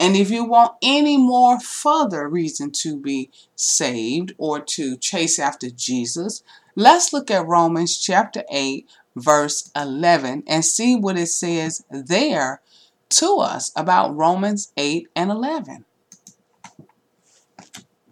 And 0.00 0.16
if 0.16 0.30
you 0.30 0.44
want 0.44 0.72
any 0.82 1.16
more 1.16 1.60
further 1.60 2.28
reason 2.28 2.70
to 2.82 2.96
be 2.96 3.30
saved 3.54 4.32
or 4.38 4.60
to 4.60 4.96
chase 4.96 5.38
after 5.38 5.70
Jesus, 5.70 6.42
let's 6.74 7.12
look 7.12 7.30
at 7.30 7.46
Romans 7.46 7.98
chapter 7.98 8.44
8, 8.50 8.88
verse 9.16 9.70
11, 9.76 10.44
and 10.46 10.64
see 10.64 10.96
what 10.96 11.18
it 11.18 11.26
says 11.26 11.84
there 11.90 12.60
to 13.10 13.38
us 13.38 13.72
about 13.76 14.16
Romans 14.16 14.72
8 14.76 15.08
and 15.14 15.30
11. 15.30 15.84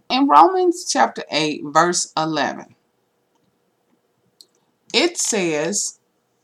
In 0.08 0.28
Romans 0.28 0.86
chapter 0.88 1.24
8, 1.30 1.62
verse 1.64 2.12
11, 2.16 2.75
it 4.96 5.18
says, 5.18 5.98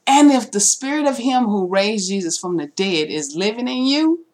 and 0.06 0.30
if 0.30 0.50
the 0.50 0.60
spirit 0.60 1.06
of 1.06 1.16
him 1.16 1.44
who 1.44 1.66
raised 1.66 2.10
Jesus 2.10 2.36
from 2.36 2.58
the 2.58 2.66
dead 2.66 3.08
is 3.08 3.34
living 3.34 3.66
in 3.66 3.86
you, 3.86 4.26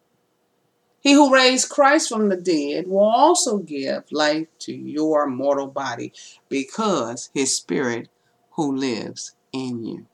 he 0.99 1.13
who 1.13 1.33
raised 1.33 1.69
Christ 1.69 2.09
from 2.09 2.27
the 2.27 2.35
dead 2.35 2.87
will 2.87 2.99
also 3.07 3.59
give 3.59 4.03
life 4.11 4.47
to 4.59 4.73
your 4.73 5.25
mortal 5.27 5.67
body 5.67 6.11
because 6.49 7.29
his 7.33 7.55
spirit 7.55 8.09
who 8.51 8.75
lives 8.75 9.35
in 9.53 9.85
you. 9.85 10.05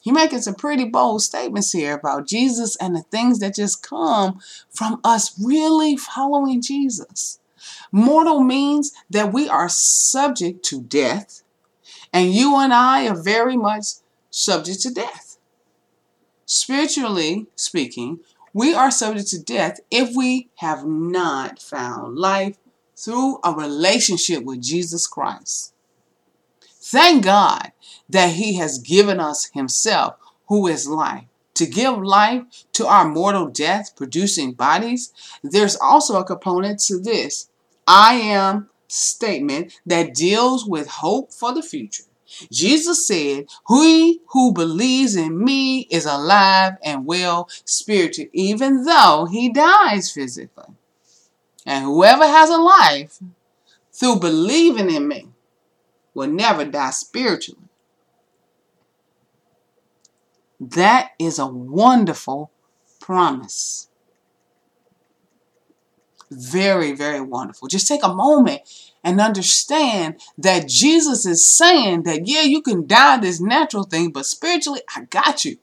He 0.00 0.10
making 0.10 0.40
some 0.40 0.54
pretty 0.54 0.86
bold 0.86 1.22
statements 1.22 1.72
here 1.72 1.92
about 1.92 2.26
Jesus 2.26 2.76
and 2.76 2.96
the 2.96 3.02
things 3.02 3.38
that 3.40 3.54
just 3.54 3.86
come 3.86 4.40
from 4.70 4.98
us 5.04 5.38
really 5.38 5.96
following 5.98 6.62
Jesus. 6.62 7.38
Mortal 7.92 8.40
means 8.40 8.92
that 9.10 9.32
we 9.32 9.46
are 9.46 9.68
subject 9.68 10.64
to 10.66 10.80
death 10.80 11.43
and 12.14 12.32
you 12.32 12.56
and 12.60 12.72
I 12.72 13.08
are 13.08 13.20
very 13.20 13.56
much 13.56 13.86
subject 14.30 14.80
to 14.82 14.94
death. 14.94 15.36
Spiritually 16.46 17.48
speaking, 17.56 18.20
we 18.52 18.72
are 18.72 18.92
subject 18.92 19.28
to 19.30 19.42
death 19.42 19.80
if 19.90 20.14
we 20.14 20.48
have 20.56 20.86
not 20.86 21.60
found 21.60 22.16
life 22.16 22.56
through 22.96 23.40
a 23.42 23.52
relationship 23.52 24.44
with 24.44 24.62
Jesus 24.62 25.08
Christ. 25.08 25.74
Thank 26.62 27.24
God 27.24 27.72
that 28.08 28.34
He 28.34 28.54
has 28.54 28.78
given 28.78 29.18
us 29.18 29.50
Himself, 29.52 30.14
who 30.46 30.68
is 30.68 30.86
life. 30.86 31.24
To 31.54 31.66
give 31.66 31.98
life 31.98 32.44
to 32.74 32.86
our 32.86 33.08
mortal 33.08 33.48
death 33.48 33.96
producing 33.96 34.52
bodies, 34.52 35.12
there's 35.42 35.76
also 35.76 36.16
a 36.20 36.24
component 36.24 36.78
to 36.80 37.00
this 37.00 37.48
I 37.88 38.14
am 38.14 38.70
statement 38.94 39.72
that 39.86 40.14
deals 40.14 40.66
with 40.66 40.88
hope 40.88 41.32
for 41.32 41.52
the 41.52 41.62
future. 41.62 42.04
Jesus 42.50 43.06
said, 43.06 43.46
He 43.68 44.20
who 44.28 44.52
believes 44.52 45.16
in 45.16 45.42
me 45.42 45.80
is 45.90 46.06
alive 46.06 46.74
and 46.82 47.06
well 47.06 47.48
spiritually, 47.64 48.30
even 48.32 48.84
though 48.84 49.28
he 49.30 49.52
dies 49.52 50.10
physically. 50.10 50.74
And 51.66 51.84
whoever 51.84 52.26
has 52.26 52.50
a 52.50 52.58
life 52.58 53.18
through 53.92 54.20
believing 54.20 54.90
in 54.90 55.08
me 55.08 55.28
will 56.12 56.28
never 56.28 56.64
die 56.64 56.90
spiritually. 56.90 57.60
That 60.60 61.10
is 61.18 61.38
a 61.38 61.46
wonderful 61.46 62.50
promise. 63.00 63.88
Very, 66.36 66.92
very 66.92 67.20
wonderful. 67.20 67.68
Just 67.68 67.86
take 67.86 68.02
a 68.02 68.12
moment 68.12 68.62
and 69.04 69.20
understand 69.20 70.20
that 70.38 70.68
Jesus 70.68 71.26
is 71.26 71.46
saying 71.46 72.04
that, 72.04 72.26
yeah, 72.26 72.42
you 72.42 72.62
can 72.62 72.86
die 72.86 73.18
this 73.18 73.40
natural 73.40 73.84
thing, 73.84 74.10
but 74.10 74.26
spiritually, 74.26 74.80
I 74.96 75.02
got 75.02 75.44
you. 75.44 75.58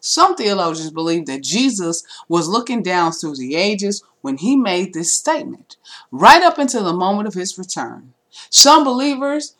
Some 0.00 0.34
theologians 0.34 0.90
believe 0.90 1.26
that 1.26 1.42
Jesus 1.42 2.04
was 2.28 2.48
looking 2.48 2.82
down 2.82 3.12
through 3.12 3.36
the 3.36 3.56
ages 3.56 4.02
when 4.22 4.38
he 4.38 4.56
made 4.56 4.94
this 4.94 5.12
statement, 5.12 5.76
right 6.10 6.42
up 6.42 6.58
until 6.58 6.84
the 6.84 6.92
moment 6.92 7.28
of 7.28 7.34
his 7.34 7.58
return. 7.58 8.14
Some 8.50 8.84
believers, 8.84 9.56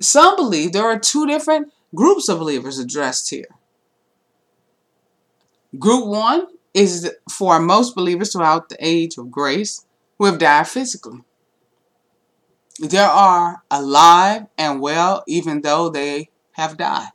some 0.00 0.36
believe 0.36 0.72
there 0.72 0.86
are 0.86 0.98
two 0.98 1.26
different 1.26 1.72
groups 1.94 2.28
of 2.28 2.38
believers 2.38 2.78
addressed 2.78 3.30
here. 3.30 3.48
Group 5.78 6.06
one 6.06 6.46
is 6.74 7.10
for 7.30 7.60
most 7.60 7.94
believers 7.94 8.32
throughout 8.32 8.68
the 8.68 8.76
age 8.80 9.16
of 9.16 9.30
grace 9.30 9.86
who 10.18 10.26
have 10.26 10.38
died 10.38 10.68
physically. 10.68 11.20
There 12.80 13.08
are 13.08 13.62
alive 13.70 14.46
and 14.58 14.80
well 14.80 15.22
even 15.28 15.62
though 15.62 15.88
they 15.88 16.30
have 16.52 16.76
died. 16.76 17.10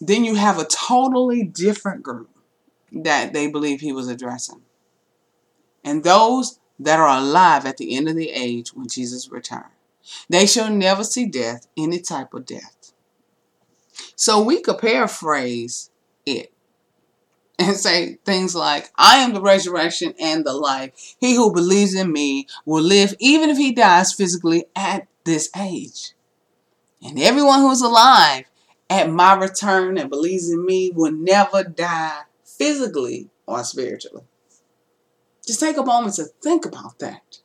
Then 0.00 0.24
you 0.24 0.34
have 0.34 0.58
a 0.58 0.66
totally 0.66 1.42
different 1.42 2.02
group 2.02 2.28
that 2.92 3.32
they 3.32 3.46
believe 3.50 3.80
he 3.80 3.92
was 3.92 4.08
addressing. 4.08 4.60
And 5.82 6.04
those 6.04 6.58
that 6.78 7.00
are 7.00 7.18
alive 7.18 7.64
at 7.64 7.78
the 7.78 7.96
end 7.96 8.08
of 8.08 8.16
the 8.16 8.30
age 8.30 8.74
when 8.74 8.88
Jesus 8.88 9.30
returns. 9.30 9.72
They 10.28 10.46
shall 10.46 10.70
never 10.70 11.02
see 11.02 11.26
death, 11.26 11.66
any 11.76 12.00
type 12.00 12.34
of 12.34 12.46
death. 12.46 12.92
So 14.14 14.42
we 14.42 14.60
could 14.60 14.78
paraphrase 14.78 15.90
it 16.24 16.52
and 17.58 17.76
say 17.76 18.18
things 18.24 18.54
like, 18.54 18.90
I 18.96 19.18
am 19.18 19.32
the 19.32 19.40
resurrection 19.40 20.14
and 20.20 20.44
the 20.44 20.52
life. 20.52 21.16
He 21.18 21.34
who 21.34 21.52
believes 21.52 21.94
in 21.94 22.12
me 22.12 22.46
will 22.66 22.82
live 22.82 23.14
even 23.18 23.48
if 23.48 23.56
he 23.56 23.72
dies 23.72 24.12
physically 24.12 24.66
at 24.76 25.08
this 25.24 25.50
age. 25.56 26.12
And 27.02 27.18
everyone 27.18 27.60
who 27.60 27.70
is 27.70 27.80
alive 27.80 28.44
at 28.90 29.10
my 29.10 29.34
return 29.34 29.96
and 29.96 30.10
believes 30.10 30.50
in 30.50 30.64
me 30.64 30.90
will 30.94 31.12
never 31.12 31.64
die 31.64 32.22
physically 32.44 33.30
or 33.46 33.64
spiritually. 33.64 34.24
Just 35.46 35.60
take 35.60 35.76
a 35.76 35.82
moment 35.82 36.14
to 36.16 36.24
think 36.42 36.66
about 36.66 36.98
that. 36.98 37.38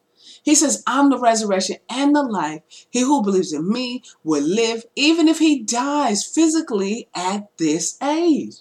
He 0.44 0.56
says, 0.56 0.84
I'm 0.88 1.10
the 1.10 1.20
resurrection 1.20 1.78
and 1.88 2.16
the 2.16 2.24
life. 2.24 2.64
He 2.90 3.02
who 3.02 3.22
believes 3.22 3.54
in 3.54 3.72
me 3.72 4.04
will 4.24 4.44
live 4.44 4.86
even 4.96 5.28
if 5.28 5.38
he 5.38 5.62
dies 5.62 6.26
physically 6.26 7.08
at 7.14 7.56
this 7.58 8.02
age. 8.02 8.56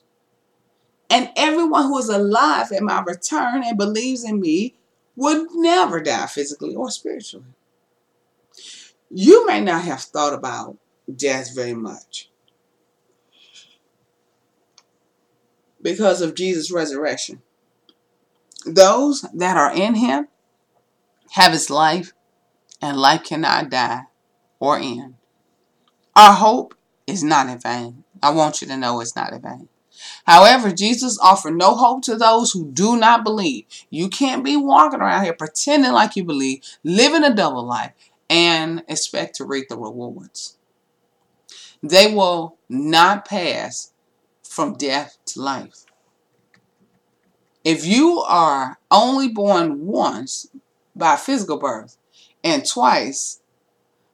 And 1.10 1.30
everyone 1.36 1.84
who 1.84 1.98
is 1.98 2.08
alive 2.08 2.70
at 2.72 2.82
my 2.82 3.02
return 3.02 3.64
and 3.64 3.76
believes 3.76 4.24
in 4.24 4.40
me 4.40 4.76
would 5.16 5.48
never 5.54 6.00
die 6.00 6.26
physically 6.26 6.74
or 6.74 6.90
spiritually. 6.90 7.46
you 9.10 9.44
may 9.46 9.60
not 9.60 9.82
have 9.82 10.00
thought 10.00 10.32
about 10.32 10.76
death 11.14 11.54
very 11.54 11.74
much 11.74 12.30
because 15.82 16.20
of 16.20 16.34
Jesus' 16.34 16.70
resurrection. 16.70 17.42
Those 18.66 19.22
that 19.34 19.56
are 19.56 19.74
in 19.74 19.96
him 19.96 20.28
have 21.32 21.52
his 21.52 21.70
life, 21.70 22.12
and 22.82 22.96
life 22.96 23.24
cannot 23.24 23.70
die 23.70 24.02
or 24.58 24.78
end. 24.78 25.14
Our 26.14 26.34
hope 26.34 26.74
is 27.06 27.24
not 27.24 27.48
in 27.48 27.58
vain. 27.58 28.04
I 28.22 28.30
want 28.30 28.60
you 28.60 28.68
to 28.68 28.76
know 28.76 29.00
it's 29.00 29.16
not 29.16 29.32
in 29.32 29.40
vain. 29.40 29.68
However, 30.26 30.70
Jesus 30.70 31.18
offered 31.20 31.56
no 31.56 31.74
hope 31.74 32.02
to 32.04 32.16
those 32.16 32.52
who 32.52 32.70
do 32.70 32.96
not 32.96 33.24
believe. 33.24 33.64
You 33.90 34.08
can't 34.08 34.44
be 34.44 34.56
walking 34.56 35.00
around 35.00 35.24
here 35.24 35.32
pretending 35.32 35.92
like 35.92 36.16
you 36.16 36.24
believe, 36.24 36.62
living 36.84 37.24
a 37.24 37.34
double 37.34 37.64
life, 37.64 37.92
and 38.28 38.82
expect 38.88 39.36
to 39.36 39.44
reap 39.44 39.68
the 39.68 39.76
rewards. 39.76 40.56
They 41.82 42.12
will 42.14 42.56
not 42.68 43.24
pass 43.24 43.92
from 44.42 44.74
death 44.74 45.16
to 45.26 45.40
life. 45.40 45.84
If 47.64 47.86
you 47.86 48.20
are 48.20 48.78
only 48.90 49.28
born 49.28 49.86
once 49.86 50.46
by 50.94 51.16
physical 51.16 51.58
birth 51.58 51.96
and 52.42 52.66
twice 52.66 53.40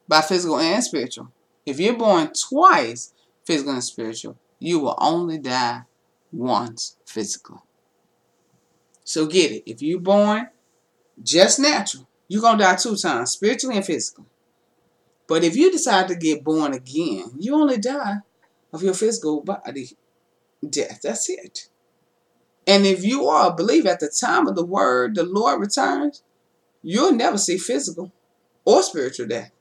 by 0.09 0.20
physical 0.20 0.59
and 0.59 0.83
spiritual, 0.83 1.33
if 1.64 1.81
you're 1.81 1.96
born 1.96 2.33
twice 2.33 3.12
physical 3.44 3.72
and 3.72 3.85
spiritual, 3.85 4.37
you 4.58 4.78
will 4.80 4.96
only 4.98 5.38
die 5.38 5.82
once 6.32 6.96
physically. 7.04 7.58
So 9.04 9.26
get 9.26 9.52
it. 9.52 9.70
If 9.70 9.82
you're 9.82 10.00
born 10.00 10.48
just 11.22 11.60
natural, 11.60 12.08
you're 12.28 12.42
going 12.42 12.58
to 12.58 12.64
die 12.64 12.76
two 12.76 12.96
times, 12.96 13.30
spiritually 13.30 13.76
and 13.76 13.86
physically. 13.86 14.24
But 15.28 15.44
if 15.44 15.56
you 15.56 15.70
decide 15.70 16.08
to 16.08 16.16
get 16.16 16.44
born 16.44 16.72
again, 16.72 17.32
you 17.38 17.54
only 17.54 17.78
die 17.78 18.18
of 18.72 18.82
your 18.82 18.94
physical 18.94 19.42
body 19.42 19.90
death. 20.68 21.00
That's 21.02 21.28
it. 21.28 21.68
And 22.66 22.84
if 22.84 23.04
you 23.04 23.26
are 23.28 23.50
a 23.50 23.54
believer 23.54 23.88
at 23.88 24.00
the 24.00 24.08
time 24.08 24.48
of 24.48 24.56
the 24.56 24.64
word, 24.64 25.14
the 25.14 25.22
Lord 25.22 25.60
returns, 25.60 26.22
you'll 26.82 27.12
never 27.12 27.38
see 27.38 27.58
physical 27.58 28.12
or 28.64 28.82
spiritual 28.82 29.28
death. 29.28 29.52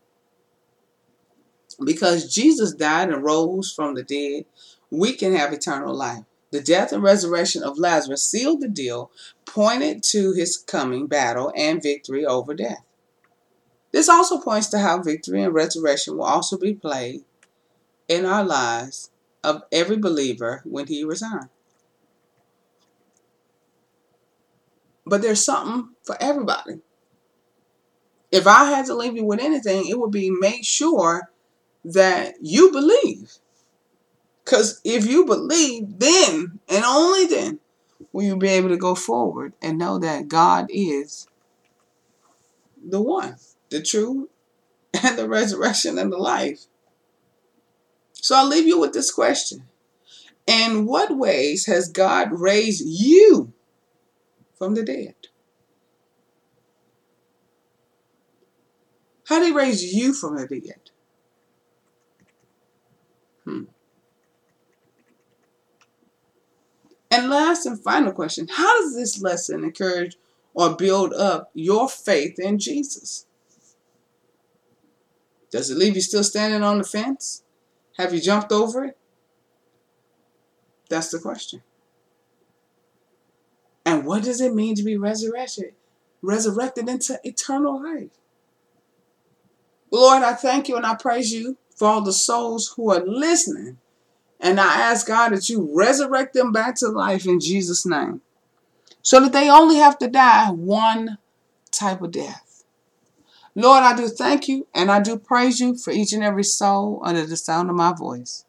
Because 1.84 2.34
Jesus 2.34 2.74
died 2.74 3.10
and 3.10 3.24
rose 3.24 3.72
from 3.72 3.96
the 3.96 4.04
dead, 4.04 4.46
we 4.96 5.14
can 5.14 5.36
have 5.36 5.54
eternal 5.54 5.94
life. 5.94 6.24
The 6.52 6.62
death 6.62 6.92
and 6.92 7.04
resurrection 7.04 7.64
of 7.64 7.78
Lazarus 7.78 8.26
sealed 8.26 8.62
the 8.62 8.70
deal, 8.70 9.12
pointed 9.46 10.04
to 10.04 10.34
his 10.34 10.58
coming 10.58 11.08
battle 11.08 11.52
and 11.56 11.82
victory 11.82 12.26
over 12.26 12.54
death. 12.54 12.84
This 13.92 14.10
also 14.10 14.40
points 14.40 14.68
to 14.68 14.80
how 14.80 15.02
victory 15.02 15.42
and 15.42 15.54
resurrection 15.54 16.18
will 16.18 16.26
also 16.26 16.58
be 16.58 16.74
played 16.74 17.24
in 18.08 18.26
our 18.26 18.44
lives 18.44 19.10
of 19.44 19.64
every 19.72 19.98
believer 19.98 20.62
when 20.66 20.88
he 20.88 21.04
returns. 21.04 21.50
But 25.06 25.22
there's 25.22 25.44
something 25.44 25.90
for 26.04 26.18
everybody. 26.20 26.82
If 28.32 28.48
I 28.48 28.66
had 28.66 28.86
to 28.88 28.96
leave 28.96 29.16
you 29.16 29.24
with 29.24 29.40
anything, 29.40 29.88
it 29.88 30.00
would 30.00 30.12
be 30.12 30.30
make 30.30 30.66
sure 30.66 31.30
that 31.86 32.36
you 32.42 32.72
believe. 32.72 33.38
Because 34.46 34.80
if 34.84 35.08
you 35.08 35.26
believe, 35.26 35.98
then 35.98 36.60
and 36.70 36.86
only 36.86 37.26
then 37.26 37.60
will 38.14 38.24
you 38.24 38.38
be 38.38 38.50
able 38.50 38.70
to 38.70 38.78
go 38.78 38.94
forward 38.94 39.54
and 39.62 39.78
know 39.78 39.98
that 39.98 40.28
God 40.28 40.68
is 40.70 41.28
the 42.88 43.02
one, 43.02 43.38
the 43.70 43.82
true, 43.82 44.30
and 45.04 45.18
the 45.18 45.28
resurrection 45.28 45.98
and 45.98 46.12
the 46.12 46.18
life. 46.18 46.66
So 48.14 48.36
I'll 48.36 48.48
leave 48.48 48.68
you 48.68 48.80
with 48.80 48.94
this 48.94 49.12
question. 49.12 49.68
In 50.46 50.86
what 50.86 51.18
ways 51.18 51.66
has 51.66 51.90
God 51.90 52.30
raised 52.32 52.84
you 52.86 53.52
from 54.60 54.76
the 54.76 54.84
dead. 54.84 55.16
How 59.28 59.40
did 59.40 59.48
he 59.48 59.52
raise 59.54 59.84
you 59.84 60.14
from 60.14 60.38
the 60.38 60.48
dead? 60.48 60.92
Hmm. 63.44 63.64
And 67.16 67.30
last 67.30 67.66
and 67.66 67.82
final 67.82 68.12
question 68.12 68.50
How 68.52 68.82
does 68.82 68.94
this 68.94 69.22
lesson 69.22 69.64
encourage 69.64 70.18
or 70.54 70.76
build 70.76 71.14
up 71.14 71.50
your 71.54 71.88
faith 71.88 72.38
in 72.38 72.60
Jesus? 72.60 73.26
Does 75.50 75.72
it 75.72 75.78
leave 75.78 75.96
you 75.96 76.02
still 76.02 76.26
standing 76.26 76.62
on 76.62 76.78
the 76.78 76.84
fence? 76.84 77.44
Have 77.98 78.14
you 78.14 78.20
jumped 78.20 78.52
over 78.52 78.84
it? 78.84 78.98
That's 80.90 81.10
the 81.10 81.20
question. 81.20 81.62
And 83.86 84.06
what 84.06 84.24
does 84.24 84.42
it 84.42 84.54
mean 84.54 84.76
to 84.76 84.84
be 84.84 84.98
resurrected? 84.98 85.74
Resurrected 86.22 86.90
into 86.90 87.18
eternal 87.24 87.82
life. 87.82 88.10
Lord, 89.90 90.22
I 90.22 90.34
thank 90.34 90.68
you 90.68 90.76
and 90.76 90.86
I 90.86 90.96
praise 90.96 91.32
you 91.32 91.56
for 91.78 91.88
all 91.88 92.02
the 92.02 92.12
souls 92.12 92.74
who 92.76 92.92
are 92.92 93.06
listening. 93.06 93.78
And 94.40 94.60
I 94.60 94.82
ask 94.82 95.08
God 95.08 95.30
that 95.30 95.50
you 95.50 95.70
resurrect 95.74 96.34
them 96.34 96.52
back 96.52 96.76
to 96.76 96.88
life 96.88 97.26
in 97.26 97.40
Jesus' 97.40 97.86
name. 97.86 98.22
So 99.02 99.20
that 99.20 99.34
they 99.34 99.50
only 99.50 99.78
have 99.78 99.98
to 100.00 100.08
die 100.08 100.50
one 100.50 101.18
type 101.72 102.02
of 102.02 102.12
death. 102.12 102.64
Lord, 103.56 103.84
I 103.84 103.96
do 103.96 104.08
thank 104.08 104.48
you 104.48 104.68
and 104.74 104.92
I 104.92 105.00
do 105.00 105.18
praise 105.18 105.60
you 105.60 105.78
for 105.78 105.92
each 105.92 106.12
and 106.12 106.24
every 106.24 106.44
soul 106.44 107.02
under 107.04 107.26
the 107.26 107.38
sound 107.38 107.70
of 107.70 107.76
my 107.76 107.94
voice. 107.94 108.44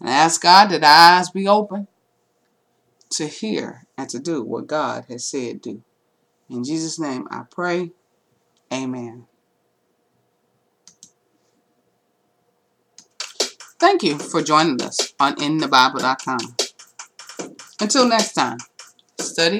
And 0.00 0.10
I 0.10 0.14
ask 0.14 0.42
God 0.42 0.68
that 0.70 0.82
eyes 0.82 1.30
be 1.30 1.46
open 1.46 1.86
to 3.10 3.28
hear 3.28 3.86
and 3.96 4.08
to 4.08 4.18
do 4.18 4.42
what 4.42 4.66
God 4.66 5.04
has 5.08 5.24
said 5.24 5.60
do. 5.60 5.82
In 6.50 6.64
Jesus' 6.64 6.98
name 6.98 7.28
I 7.30 7.44
pray. 7.48 7.92
Amen. 8.72 9.26
Thank 13.82 14.04
you 14.04 14.16
for 14.16 14.40
joining 14.42 14.80
us 14.80 15.12
on 15.18 15.34
InTheBible.com. 15.34 16.38
Until 17.80 18.06
next 18.06 18.34
time, 18.34 18.58
study, 19.18 19.58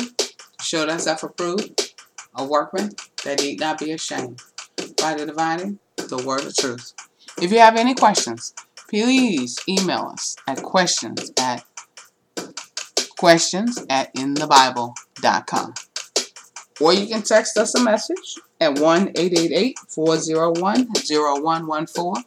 show 0.61 0.87
thyself 0.87 1.25
approved, 1.25 1.93
a 2.37 2.47
workman 2.47 2.91
that 3.25 3.41
need 3.41 3.59
not 3.59 3.81
be 3.81 3.91
ashamed, 3.91 4.41
by 4.97 5.15
the 5.15 5.27
dividing 5.27 5.81
the 5.97 6.23
word 6.25 6.45
of 6.45 6.55
truth. 6.55 6.93
If 7.39 7.51
you 7.51 7.59
have 7.59 7.75
any 7.75 7.97
questions, 7.97 8.55
please 8.89 9.59
email 9.69 10.13
us 10.13 10.37
at 10.47 10.63
questions 10.63 11.33
at 11.37 11.65
questions 13.19 13.85
at 13.91 14.15
inthebible.com. 14.15 15.75
Or 16.81 16.93
you 16.93 17.09
can 17.09 17.23
text 17.23 17.57
us 17.59 17.75
a 17.75 17.83
message 17.83 18.37
at 18.61 18.79
1 18.79 19.09
888 19.17 19.79
401 19.89 20.87
0114. 21.11 22.25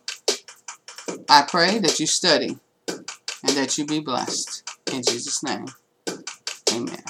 I 1.30 1.44
pray 1.48 1.80
that 1.80 2.00
you 2.00 2.08
study 2.08 2.58
and 2.88 3.58
that 3.58 3.78
you 3.78 3.86
be 3.86 4.00
blessed. 4.00 4.64
In 4.92 5.04
Jesus' 5.04 5.44
name, 5.44 5.66
amen. 6.74 7.04